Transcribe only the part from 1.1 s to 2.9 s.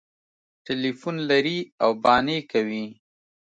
لري او بهانې کوي